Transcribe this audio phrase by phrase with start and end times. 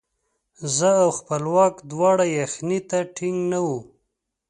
[0.75, 3.79] زه او خپلواک دواړه یخنۍ ته ټینګ نه وو.